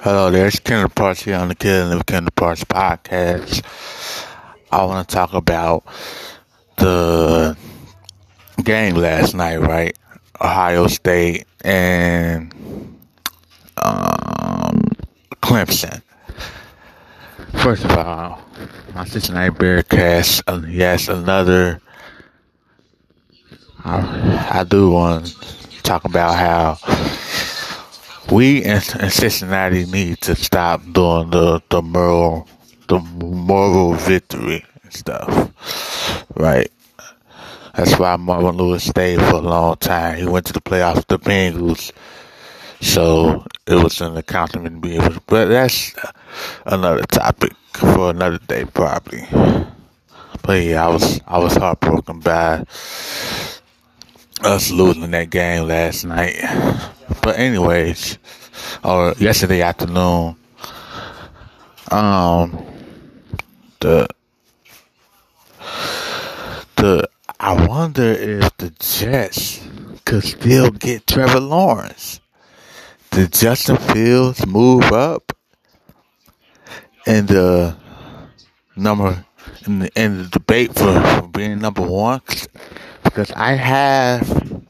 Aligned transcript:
Hello 0.00 0.30
there, 0.30 0.46
it's 0.46 0.60
Kendall 0.60 0.90
Parks 0.90 1.22
here 1.22 1.34
on 1.34 1.48
the 1.48 1.92
of 1.92 2.06
Kendall 2.06 2.30
Parks 2.36 2.62
podcast. 2.62 3.64
I 4.70 4.84
want 4.84 5.08
to 5.08 5.14
talk 5.14 5.32
about 5.32 5.84
the 6.76 7.56
game 8.62 8.94
last 8.94 9.34
night, 9.34 9.56
right? 9.56 9.98
Ohio 10.40 10.86
State 10.86 11.46
and 11.62 12.52
um, 13.76 14.82
Clemson. 15.42 16.00
First 17.54 17.84
of 17.84 17.90
all, 17.98 18.40
my 18.94 19.04
Cincinnati 19.04 19.50
Bearcats, 19.50 20.42
uh, 20.46 20.64
yes, 20.68 21.08
another. 21.08 21.80
I, 23.84 24.60
I 24.60 24.64
do 24.64 24.90
want 24.90 25.26
to 25.26 25.82
talk 25.82 26.04
about 26.04 26.36
how 26.36 26.78
we 28.30 28.62
in, 28.64 28.82
in 29.00 29.10
Cincinnati 29.10 29.86
need 29.86 30.20
to 30.22 30.34
stop 30.34 30.82
doing 30.92 31.30
the 31.30 31.62
the 31.70 31.82
moral 31.82 32.48
the 32.88 32.98
moral 32.98 33.94
victory 33.94 34.64
and 34.82 34.92
stuff, 34.92 36.26
right? 36.34 36.70
That's 37.74 37.98
why 37.98 38.16
Marvin 38.16 38.56
Lewis 38.56 38.84
stayed 38.84 39.20
for 39.20 39.36
a 39.36 39.40
long 39.40 39.76
time. 39.76 40.18
He 40.18 40.26
went 40.26 40.46
to 40.46 40.52
the 40.52 40.60
playoffs 40.60 40.96
with 40.96 41.06
the 41.08 41.18
Bengals, 41.18 41.92
so 42.80 43.46
it 43.66 43.82
was 43.82 44.00
an 44.00 44.16
accomplishment 44.16 44.82
to 44.82 44.88
be 44.88 44.96
able. 44.96 45.10
To, 45.14 45.22
but 45.26 45.46
that's 45.46 45.94
another 46.66 47.04
topic 47.04 47.52
for 47.74 48.10
another 48.10 48.38
day, 48.48 48.64
probably. 48.64 49.26
But 50.42 50.62
yeah, 50.62 50.86
I 50.86 50.88
was 50.88 51.20
I 51.26 51.38
was 51.38 51.54
heartbroken 51.56 52.20
by 52.20 52.64
us 54.42 54.70
losing 54.70 55.10
that 55.10 55.30
game 55.30 55.66
last 55.66 56.04
night. 56.04 56.36
But 57.22 57.38
anyways, 57.38 58.18
or 58.84 59.14
yesterday 59.18 59.62
afternoon, 59.62 60.36
um, 61.90 62.66
the 63.80 64.08
the 66.76 67.08
I 67.40 67.66
wonder 67.66 68.02
if 68.02 68.56
the 68.56 68.70
Jets 68.78 69.60
could 70.04 70.24
still 70.24 70.70
get 70.70 71.06
Trevor 71.06 71.40
Lawrence. 71.40 72.20
Did 73.10 73.32
Justin 73.32 73.76
Fields 73.76 74.46
move 74.46 74.84
up 74.92 75.32
in 77.06 77.26
the 77.26 77.76
number 78.76 79.24
in 79.66 79.80
the, 79.80 79.90
in 80.00 80.18
the 80.18 80.24
debate 80.24 80.74
for, 80.74 81.00
for 81.00 81.28
being 81.28 81.58
number 81.58 81.82
one? 81.82 82.20
Because 83.18 83.34
I 83.34 83.54
have 83.54 84.62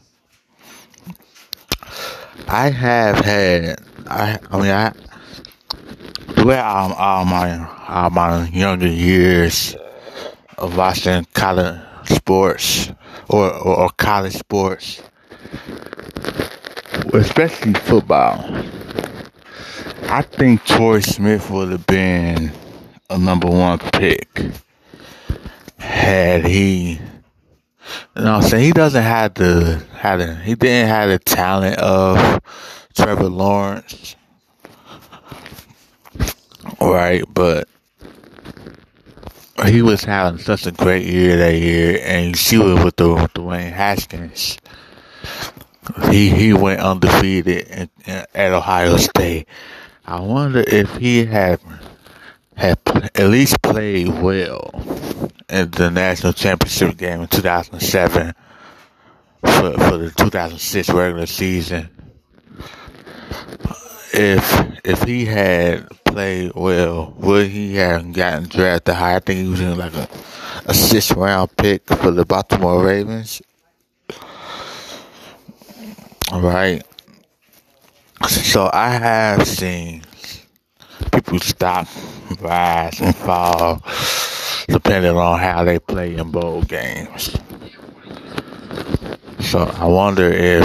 I 2.48 2.70
have 2.70 3.16
had 3.16 3.78
I 4.06 4.38
I 4.50 4.56
mean 4.56 4.70
I 4.70 4.92
throughout 6.32 6.96
all 6.96 7.26
my 7.26 7.68
all 7.88 8.08
my 8.08 8.48
younger 8.48 8.88
years 8.88 9.76
of 10.56 10.78
watching 10.78 11.26
college 11.34 11.78
sports 12.06 12.90
or, 13.28 13.52
or, 13.52 13.80
or 13.80 13.90
college 13.98 14.32
sports, 14.32 15.02
especially 17.12 17.74
football. 17.74 18.38
I 20.04 20.22
think 20.22 20.64
Troy 20.64 21.00
Smith 21.00 21.50
would 21.50 21.70
have 21.70 21.86
been 21.86 22.50
a 23.10 23.18
number 23.18 23.48
one 23.48 23.78
pick 23.78 24.40
had 25.76 26.46
he. 26.46 26.98
I'm 28.16 28.42
saying 28.42 28.64
he 28.64 28.72
doesn't 28.72 29.02
have 29.02 29.34
the 29.34 29.82
have 29.94 30.18
the 30.18 30.34
he 30.34 30.54
didn't 30.54 30.88
have 30.88 31.08
the 31.08 31.18
talent 31.18 31.78
of 31.78 32.40
Trevor 32.94 33.28
Lawrence, 33.28 34.16
right? 36.80 37.22
But 37.32 37.68
he 39.66 39.82
was 39.82 40.04
having 40.04 40.40
such 40.40 40.66
a 40.66 40.72
great 40.72 41.06
year 41.06 41.36
that 41.36 41.54
year, 41.54 42.00
and 42.02 42.36
see 42.36 42.56
it 42.56 42.84
with 42.84 42.96
the 42.96 43.14
Dwayne 43.34 43.72
Haskins. 43.72 44.58
He 46.10 46.30
he 46.30 46.52
went 46.52 46.80
undefeated 46.80 47.68
in, 47.68 47.90
in, 48.04 48.24
at 48.34 48.52
Ohio 48.52 48.96
State. 48.96 49.48
I 50.06 50.20
wonder 50.20 50.64
if 50.66 50.96
he 50.96 51.24
had 51.24 51.60
had 52.56 52.78
at 53.14 53.28
least 53.28 53.62
played 53.62 54.08
well 54.08 54.70
in 55.48 55.70
the 55.70 55.90
national 55.90 56.32
championship 56.32 56.96
game 56.96 57.22
in 57.22 57.28
2007 57.28 58.34
for 59.42 59.72
for 59.72 59.98
the 59.98 60.12
2006 60.16 60.90
regular 60.90 61.26
season. 61.26 61.88
If 64.12 64.78
if 64.84 65.02
he 65.02 65.24
had 65.24 65.88
played 66.04 66.52
well, 66.54 67.14
would 67.18 67.48
he 67.48 67.76
have 67.76 68.12
gotten 68.12 68.48
drafted 68.48 68.94
high? 68.94 69.16
I 69.16 69.20
think 69.20 69.40
he 69.40 69.48
was 69.48 69.60
in 69.60 69.76
like 69.76 69.94
a, 69.94 70.08
a 70.66 70.74
sixth 70.74 71.12
round 71.12 71.56
pick 71.56 71.86
for 71.86 72.10
the 72.10 72.24
Baltimore 72.24 72.84
Ravens. 72.84 73.42
All 76.32 76.40
right. 76.40 76.82
So 78.26 78.68
I 78.72 78.90
have 78.90 79.46
seen 79.46 80.02
people 81.12 81.38
stop, 81.38 81.86
rise, 82.40 83.00
and 83.00 83.14
fall 83.14 83.82
depending 84.68 85.16
on 85.16 85.40
how 85.40 85.64
they 85.64 85.78
play 85.78 86.14
in 86.14 86.30
bowl 86.30 86.62
games. 86.62 87.36
So 89.40 89.60
I 89.60 89.86
wonder 89.86 90.30
if 90.30 90.62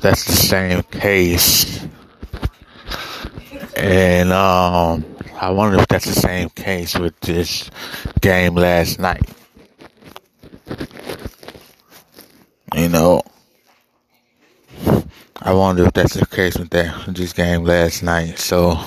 that's 0.00 0.24
the 0.24 0.32
same 0.32 0.82
case. 0.84 1.86
And 3.76 4.32
um, 4.32 5.04
I 5.40 5.50
wonder 5.50 5.78
if 5.78 5.88
that's 5.88 6.06
the 6.06 6.20
same 6.20 6.48
case 6.50 6.98
with 6.98 7.18
this 7.20 7.70
game 8.20 8.54
last 8.54 8.98
night. 8.98 9.28
You 12.74 12.88
know, 12.88 13.22
I 15.42 15.52
wonder 15.52 15.84
if 15.84 15.92
that's 15.92 16.14
the 16.14 16.26
case 16.26 16.56
with 16.56 16.70
that 16.70 17.14
this 17.14 17.32
game 17.32 17.64
last 17.64 18.02
night. 18.02 18.38
So, 18.38 18.78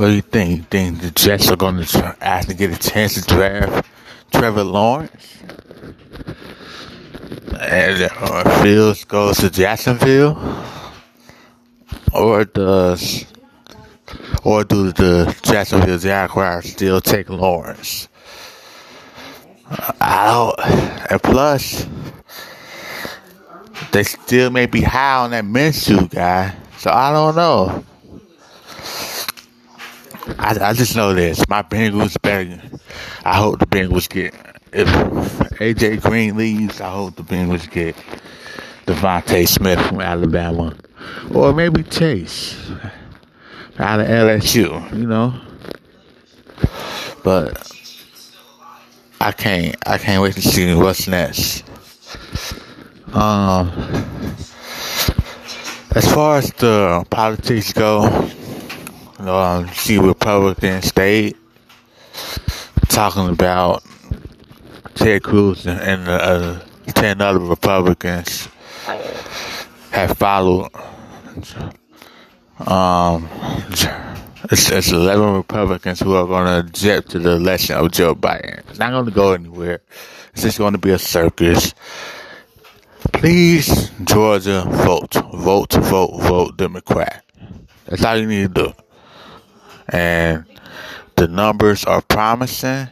what 0.00 0.06
do 0.06 0.14
you 0.14 0.22
think? 0.22 0.56
You 0.56 0.62
think 0.62 1.00
the 1.02 1.10
Jets 1.10 1.50
are 1.50 1.56
going 1.56 1.84
to 1.84 2.16
have 2.22 2.46
to 2.46 2.54
get 2.54 2.72
a 2.72 2.90
chance 2.90 3.16
to 3.16 3.20
draft 3.20 3.86
Trevor 4.32 4.64
Lawrence? 4.64 5.42
And 7.60 8.10
uh, 8.10 8.62
Fields 8.62 9.04
goes 9.04 9.36
to 9.40 9.50
Jacksonville, 9.50 10.38
or 12.14 12.46
does, 12.46 13.26
or 14.42 14.64
do 14.64 14.90
the 14.90 15.38
Jacksonville 15.42 15.98
Jaguars 15.98 16.72
still 16.72 17.02
take 17.02 17.28
Lawrence? 17.28 18.08
I 20.00 20.26
don't. 20.28 21.10
And 21.10 21.22
plus, 21.22 21.86
they 23.92 24.04
still 24.04 24.48
may 24.48 24.64
be 24.64 24.80
high 24.80 25.24
on 25.24 25.32
that 25.32 25.44
Minshew 25.44 26.08
guy, 26.08 26.56
so 26.78 26.90
I 26.90 27.12
don't 27.12 27.36
know. 27.36 27.84
I, 30.38 30.56
I 30.60 30.72
just 30.72 30.96
know 30.96 31.14
this. 31.14 31.46
My 31.48 31.62
Bengals 31.62 32.20
better. 32.22 32.60
I 33.24 33.36
hope 33.36 33.58
the 33.58 33.66
Bengals 33.66 34.08
get. 34.08 34.34
If 34.72 34.86
AJ 35.58 36.02
Green 36.02 36.36
leaves, 36.36 36.80
I 36.80 36.90
hope 36.90 37.16
the 37.16 37.22
Bengals 37.22 37.70
get 37.70 37.96
DeVonta 38.86 39.46
Smith 39.48 39.80
from 39.86 40.00
Alabama, 40.00 40.74
or 41.34 41.52
maybe 41.52 41.82
Chase 41.82 42.56
out 43.78 44.00
of 44.00 44.06
LSU. 44.06 44.96
You 44.96 45.06
know, 45.06 45.34
but 47.24 47.70
I 49.20 49.32
can't. 49.32 49.76
I 49.86 49.98
can't 49.98 50.22
wait 50.22 50.34
to 50.34 50.42
see 50.42 50.72
what's 50.74 51.08
next. 51.08 51.64
Um, 53.12 53.68
as 55.96 56.12
far 56.12 56.38
as 56.38 56.52
the 56.52 57.04
politics 57.10 57.72
go, 57.72 58.30
um, 59.28 59.68
see 59.68 59.98
Republican 59.98 60.82
state 60.82 61.36
talking 62.88 63.28
about 63.28 63.82
Ted 64.94 65.22
Cruz 65.22 65.66
and 65.66 66.06
the 66.06 66.12
uh, 66.12 66.60
ten 66.94 67.20
other 67.20 67.38
Republicans 67.38 68.48
have 69.90 70.16
followed. 70.16 70.70
Um, 72.66 73.28
it's, 74.50 74.70
it's 74.70 74.90
11 74.90 75.34
Republicans 75.34 76.00
who 76.00 76.14
are 76.14 76.26
going 76.26 76.46
to 76.46 76.60
object 76.68 77.10
to 77.10 77.18
the 77.18 77.30
election 77.32 77.76
of 77.76 77.90
Joe 77.92 78.14
Biden. 78.14 78.58
It's 78.68 78.78
not 78.78 78.90
going 78.90 79.06
to 79.06 79.10
go 79.10 79.32
anywhere. 79.32 79.80
It's 80.32 80.42
just 80.42 80.58
going 80.58 80.72
to 80.72 80.78
be 80.78 80.90
a 80.90 80.98
circus. 80.98 81.74
Please, 83.12 83.90
Georgia, 84.04 84.64
vote. 84.66 85.14
Vote, 85.32 85.72
vote, 85.72 86.20
vote 86.20 86.56
Democrat. 86.56 87.24
That's 87.86 88.04
all 88.04 88.16
you 88.16 88.26
need 88.26 88.54
to 88.54 88.66
do. 88.66 88.72
And 89.90 90.44
the 91.16 91.28
numbers 91.28 91.84
are 91.84 92.02
promising. 92.02 92.88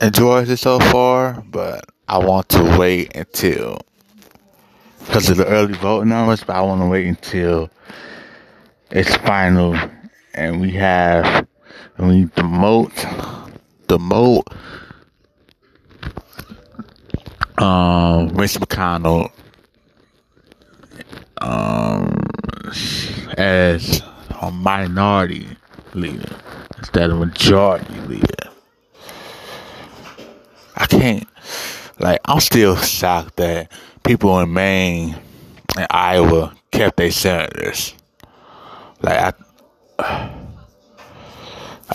In 0.00 0.10
it 0.12 0.56
so 0.58 0.80
far, 0.80 1.42
but 1.50 1.84
I 2.08 2.18
want 2.18 2.48
to 2.50 2.78
wait 2.78 3.14
until 3.16 3.78
because 5.00 5.28
of 5.30 5.36
the 5.36 5.46
early 5.46 5.74
voting 5.74 6.08
numbers, 6.08 6.42
but 6.44 6.56
I 6.56 6.62
want 6.62 6.80
to 6.80 6.86
wait 6.86 7.06
until 7.06 7.70
it's 8.90 9.14
final 9.16 9.76
and 10.34 10.60
we 10.60 10.70
have 10.72 11.46
and 11.96 12.08
we 12.08 12.24
demote 12.26 12.92
demote 13.86 14.46
um 17.58 18.34
Mitch 18.36 18.54
McConnell 18.54 19.30
um 21.38 22.14
as 23.38 24.02
a 24.40 24.50
minority 24.50 25.48
leader 25.94 26.36
instead 26.78 27.10
of 27.10 27.18
majority 27.18 28.00
leader. 28.02 28.50
I 30.76 30.86
can't 30.86 31.28
like 31.98 32.20
I'm 32.24 32.40
still 32.40 32.76
shocked 32.76 33.36
that 33.36 33.70
people 34.02 34.38
in 34.40 34.52
Maine 34.52 35.16
and 35.76 35.86
Iowa 35.90 36.54
kept 36.70 36.96
their 36.96 37.10
senators. 37.10 37.94
Like 39.02 39.18
I, 39.18 39.32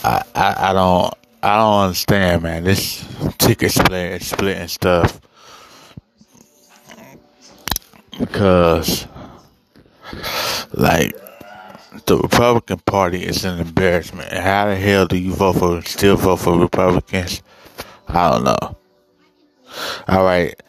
I, 0.03 0.23
I, 0.35 0.55
I 0.69 0.73
don't, 0.73 1.13
I 1.41 1.57
don't 1.57 1.83
understand, 1.83 2.43
man. 2.43 2.63
This 2.63 3.05
ticket 3.37 3.71
split, 3.71 4.21
splitting 4.21 4.67
stuff 4.67 5.19
because, 8.17 9.07
like, 10.73 11.15
the 12.05 12.17
Republican 12.17 12.79
Party 12.79 13.23
is 13.23 13.45
an 13.45 13.59
embarrassment. 13.59 14.31
How 14.31 14.65
the 14.65 14.75
hell 14.75 15.07
do 15.07 15.17
you 15.17 15.33
vote 15.33 15.53
for, 15.53 15.81
still 15.83 16.17
vote 16.17 16.37
for 16.37 16.59
Republicans? 16.59 17.41
I 18.07 18.31
don't 18.31 18.43
know. 18.43 18.77
All 20.07 20.23
right. 20.23 20.59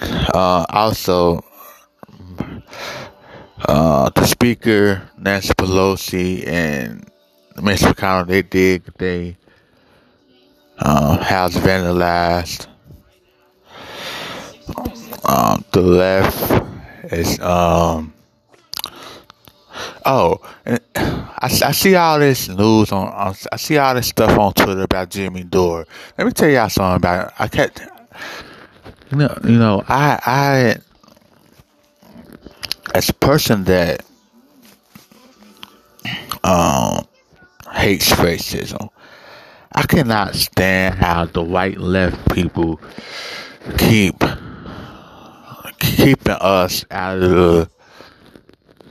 Uh, 0.00 0.64
also, 0.68 1.44
uh, 3.68 4.10
the 4.10 4.26
Speaker, 4.26 5.08
Nancy 5.16 5.54
Pelosi, 5.54 6.46
and 6.46 7.08
Mitch 7.62 7.80
McConnell, 7.80 8.26
they 8.26 8.42
did 8.42 8.84
they 8.98 9.36
uh, 10.78 11.18
House 11.18 11.54
vandalized. 11.54 12.66
Um, 15.24 15.64
the 15.70 15.82
left 15.82 16.64
is 17.12 17.38
um. 17.40 18.12
Oh, 20.04 20.40
and 20.64 20.80
I, 20.96 21.46
I 21.46 21.72
see 21.72 21.94
all 21.94 22.18
this 22.18 22.48
news 22.48 22.92
on, 22.92 23.08
on. 23.08 23.34
I 23.52 23.56
see 23.56 23.78
all 23.78 23.94
this 23.94 24.08
stuff 24.08 24.36
on 24.38 24.52
Twitter 24.52 24.82
about 24.82 25.10
Jimmy 25.10 25.44
Dore. 25.44 25.86
Let 26.18 26.26
me 26.26 26.32
tell 26.32 26.48
y'all 26.48 26.68
something 26.68 26.96
about 26.96 27.28
it. 27.28 27.34
I 27.38 27.48
kept. 27.48 27.80
You 29.10 29.18
know, 29.18 29.38
you 29.44 29.58
know, 29.58 29.84
I 29.88 30.20
I 30.24 30.76
as 32.94 33.08
a 33.08 33.14
person 33.14 33.64
that 33.64 34.04
um, 36.44 37.06
hates 37.72 38.10
racism, 38.12 38.88
I 39.72 39.82
cannot 39.82 40.34
stand 40.34 40.96
how 40.96 41.26
the 41.26 41.42
white 41.42 41.78
left 41.78 42.32
people 42.34 42.80
keep 43.78 44.22
keeping 45.78 46.36
us 46.40 46.84
out 46.90 47.22
of 47.22 47.30
the 47.30 47.70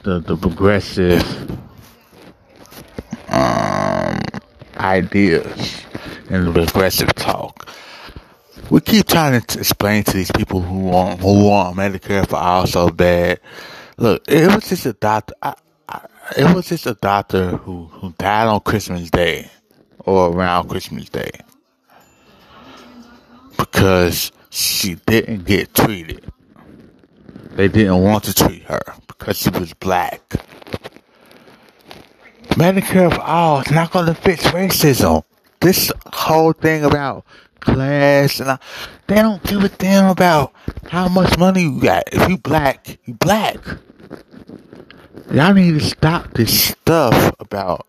the, 0.04 0.20
the 0.20 0.36
progressive 0.36 1.24
um, 3.30 4.20
ideas 4.78 5.84
and 6.30 6.48
the 6.48 6.52
progressive 6.52 7.14
talk. 7.16 7.68
We 8.70 8.82
keep 8.82 9.08
trying 9.08 9.42
to 9.42 9.60
explain 9.60 10.04
to 10.06 10.14
these 10.14 10.32
people 10.32 10.62
who 10.62 10.80
want 10.80 11.20
who 11.20 11.46
want 11.48 11.78
Medicare 11.78 12.28
for 12.28 12.38
all 12.38 12.68
so 12.68 12.90
bad 12.90 13.40
Look, 14.02 14.24
it 14.28 14.48
was 14.48 14.68
just 14.68 14.88
a 14.88 14.94
doctor. 14.94 15.36
I, 15.44 15.54
I, 15.88 16.08
it 16.36 16.56
was 16.56 16.68
just 16.68 16.88
a 16.88 16.96
doctor 16.96 17.58
who 17.58 17.86
who 17.86 18.12
died 18.18 18.48
on 18.48 18.60
Christmas 18.62 19.12
Day 19.12 19.48
or 20.00 20.32
around 20.32 20.70
Christmas 20.70 21.08
Day 21.08 21.30
because 23.60 24.32
she 24.50 24.96
didn't 24.96 25.46
get 25.46 25.76
treated. 25.76 26.26
They 27.52 27.68
didn't 27.68 28.02
want 28.02 28.24
to 28.24 28.34
treat 28.34 28.64
her 28.64 28.82
because 29.22 29.38
she 29.38 29.52
was 29.52 29.72
black. 29.76 30.28
Medicare 32.58 33.14
for 33.14 33.22
all 33.22 33.62
is 33.62 33.70
not 33.70 33.92
going 33.92 34.08
to 34.08 34.16
fix 34.16 34.46
racism. 34.46 35.24
This 35.60 35.92
whole 36.08 36.54
thing 36.54 36.84
about 36.84 37.24
class 37.60 38.40
and 38.40 38.50
I, 38.50 38.60
they 39.06 39.16
don't 39.18 39.44
give 39.44 39.64
a 39.64 39.70
damn 39.70 40.10
about 40.10 40.54
how 40.90 41.08
much 41.08 41.38
money 41.38 41.62
you 41.62 41.80
got. 41.80 42.06
If 42.12 42.28
you 42.30 42.40
black, 42.40 42.98
you 43.06 43.14
black. 43.14 43.64
Y'all 45.32 45.54
need 45.54 45.80
to 45.80 45.82
stop 45.82 46.34
this 46.34 46.70
stuff 46.70 47.36
about 47.40 47.86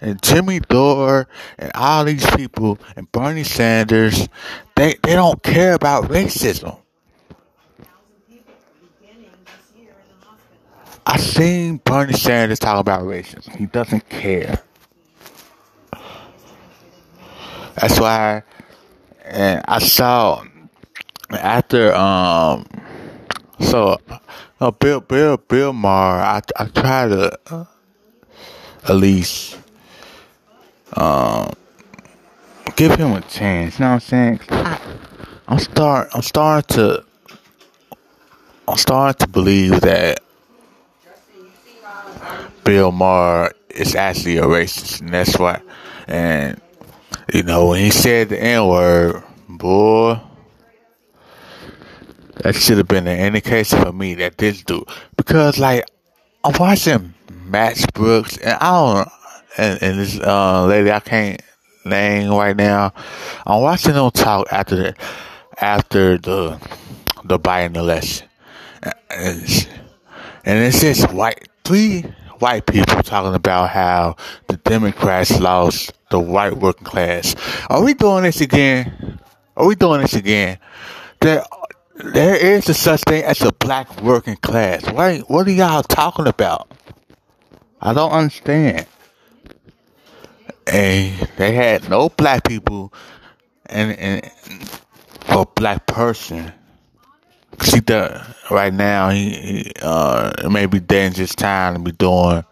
and 0.00 0.22
Jimmy 0.22 0.60
Dore 0.60 1.26
and 1.58 1.72
all 1.74 2.04
these 2.04 2.24
people 2.36 2.78
and 2.94 3.10
Bernie 3.10 3.42
Sanders. 3.42 4.28
They 4.76 4.94
they 5.02 5.14
don't 5.14 5.42
care 5.42 5.74
about 5.74 6.04
racism. 6.04 6.78
I 11.10 11.16
seen 11.16 11.78
Bernie 11.78 12.12
Sanders 12.12 12.58
talk 12.58 12.78
about 12.78 13.00
racism. 13.04 13.56
He 13.56 13.64
doesn't 13.64 14.06
care. 14.10 14.62
That's 17.76 17.98
why, 17.98 18.42
and 19.24 19.64
I 19.66 19.78
saw 19.78 20.44
after 21.30 21.94
um, 21.94 22.66
so 23.58 23.96
uh, 24.60 24.70
Bill, 24.72 25.00
Bill, 25.00 25.38
Bill 25.38 25.72
Maher, 25.72 26.20
I, 26.20 26.42
I 26.56 26.66
try 26.66 27.08
to 27.08 27.38
uh, 27.54 27.64
at 28.86 28.96
least 28.96 29.58
um, 30.92 31.54
give 32.76 32.96
him 32.96 33.12
a 33.12 33.22
chance. 33.22 33.78
You 33.78 33.86
know 33.86 33.92
what 33.92 33.94
I'm 33.94 34.00
saying? 34.00 34.40
I, 34.50 34.78
I'm 35.48 35.58
start, 35.58 36.10
I'm 36.12 36.20
starting 36.20 36.76
to, 36.76 37.04
I'm 38.68 38.76
starting 38.76 39.18
to 39.20 39.26
believe 39.26 39.80
that 39.80 40.20
Bill 42.68 42.92
Maher 42.92 43.50
is 43.70 43.94
actually 43.94 44.36
a 44.36 44.42
racist, 44.42 45.00
and 45.00 45.08
that's 45.08 45.38
why. 45.38 45.62
And 46.06 46.60
you 47.32 47.42
know, 47.42 47.68
when 47.68 47.82
he 47.82 47.90
said 47.90 48.28
the 48.28 48.38
N 48.38 48.66
word, 48.66 49.24
boy. 49.48 50.20
That 52.42 52.54
should 52.54 52.76
have 52.76 52.86
been 52.86 53.06
an 53.06 53.18
indication 53.18 53.82
for 53.82 53.90
me 53.90 54.12
that 54.16 54.36
this 54.36 54.62
dude, 54.64 54.86
because 55.16 55.58
like 55.58 55.86
I'm 56.44 56.52
watching 56.60 57.14
Max 57.46 57.86
Brooks 57.86 58.36
and 58.36 58.58
I 58.60 58.70
don't, 58.70 59.08
and, 59.56 59.82
and 59.82 59.98
this 59.98 60.20
uh, 60.20 60.66
lady 60.66 60.92
I 60.92 61.00
can't 61.00 61.40
name 61.86 62.28
right 62.32 62.54
now. 62.54 62.92
I'm 63.46 63.62
watching 63.62 63.94
them 63.94 64.10
talk 64.10 64.46
after 64.52 64.76
the 64.76 64.94
after 65.56 66.18
the 66.18 66.60
the 67.24 67.38
Biden 67.38 67.78
election, 67.78 68.28
and 69.08 69.68
and 70.44 70.64
it's 70.64 70.82
just 70.82 71.10
white 71.14 71.48
three 71.64 72.04
white 72.40 72.66
people 72.66 73.02
talking 73.02 73.34
about 73.34 73.70
how 73.70 74.16
the 74.46 74.56
Democrats 74.56 75.38
lost 75.38 75.92
the 76.10 76.20
white 76.20 76.56
working 76.56 76.84
class. 76.84 77.34
Are 77.68 77.82
we 77.82 77.94
doing 77.94 78.24
this 78.24 78.40
again? 78.40 79.20
Are 79.56 79.66
we 79.66 79.74
doing 79.74 80.00
this 80.00 80.14
again? 80.14 80.58
There, 81.20 81.44
there 81.96 82.36
is 82.36 82.68
a 82.68 82.74
such 82.74 83.02
thing 83.02 83.24
as 83.24 83.42
a 83.42 83.52
black 83.52 84.02
working 84.02 84.36
class. 84.36 84.84
What, 84.90 85.28
what 85.30 85.46
are 85.46 85.52
y'all 85.52 85.82
talking 85.82 86.26
about? 86.26 86.70
I 87.80 87.92
don't 87.92 88.12
understand. 88.12 88.86
And 90.66 91.28
they 91.36 91.52
had 91.52 91.88
no 91.88 92.08
black 92.08 92.44
people 92.44 92.92
and, 93.66 93.92
and 93.98 94.30
or 95.34 95.46
black 95.46 95.86
person. 95.86 96.52
See 97.60 97.80
that 97.80 98.36
right 98.50 98.72
now 98.72 99.10
he, 99.10 99.30
he 99.30 99.72
uh 99.82 100.32
it 100.44 100.50
may 100.50 100.66
be 100.66 100.80
dangerous 100.80 101.34
time 101.34 101.74
to 101.74 101.80
be 101.80 101.92
doing 101.92 102.44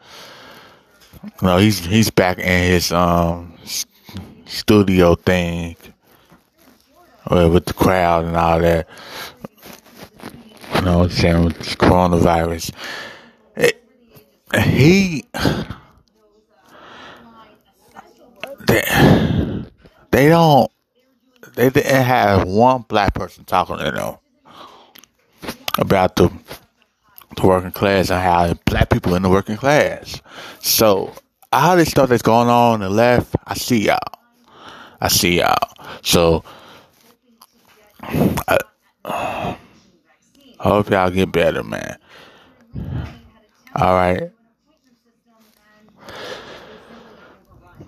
you 1.41 1.49
know, 1.49 1.59
he's 1.59 1.85
he's 1.85 2.11
back 2.11 2.39
in 2.39 2.45
his 2.45 2.93
um 2.93 3.53
studio 4.47 5.17
thing 5.17 5.77
with 7.31 7.67
the 7.67 7.75
crowd 7.75 8.25
and 8.25 8.37
all 8.37 8.61
that. 8.61 8.89
You 10.75 10.81
know 10.83 11.03
I'm 11.03 11.11
saying? 11.11 11.45
With 11.45 11.59
this 11.59 11.75
coronavirus. 11.75 12.73
It, 13.57 13.83
he. 14.63 15.25
They, 18.67 18.83
they 20.11 20.29
don't. 20.29 20.71
They 21.55 21.71
didn't 21.71 22.05
have 22.05 22.47
one 22.47 22.83
black 22.83 23.15
person 23.15 23.45
talking 23.45 23.79
to 23.79 23.91
them 23.91 24.17
about 25.79 26.17
the 26.17 26.31
the 27.37 27.47
working 27.47 27.73
class 27.73 28.11
and 28.11 28.21
how 28.23 28.55
black 28.65 28.89
people 28.91 29.15
in 29.15 29.23
the 29.23 29.29
working 29.29 29.57
class. 29.57 30.21
So 30.61 31.13
all 31.53 31.77
this 31.77 31.91
stuff 31.91 32.09
that's 32.09 32.23
going 32.23 32.49
on 32.49 32.75
on 32.75 32.81
the 32.81 32.91
left, 32.91 33.35
I 33.47 33.55
see 33.55 33.87
y'all. 33.87 33.99
I 35.01 35.09
see 35.09 35.39
y'all. 35.39 35.57
So 36.03 36.45
I, 38.03 38.59
I 39.05 39.57
hope 40.61 40.91
y'all 40.91 41.11
get 41.11 41.31
better, 41.33 41.63
man. 41.63 41.99
All 43.75 43.95
right. 43.95 44.31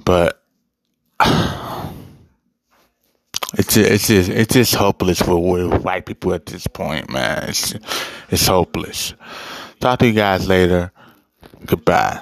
But 0.04 0.42
it's 3.54 3.74
just, 3.74 3.90
it's 3.90 4.06
just 4.08 4.28
it's 4.28 4.54
just 4.54 4.74
hopeless 4.74 5.22
for 5.22 5.38
white 5.78 6.04
people 6.06 6.34
at 6.34 6.46
this 6.46 6.66
point, 6.66 7.10
man. 7.10 7.48
It's 7.48 7.74
it's 8.28 8.46
hopeless. 8.46 9.14
Talk 9.80 10.00
to 10.00 10.06
you 10.06 10.12
guys 10.12 10.46
later. 10.46 10.92
Goodbye. 11.64 12.20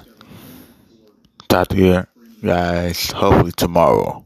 Talk 1.49 1.68
to 1.68 1.76
you 1.76 2.06
guys 2.45 3.11
hopefully 3.11 3.52
tomorrow. 3.52 4.25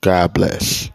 God 0.00 0.32
bless. 0.32 0.90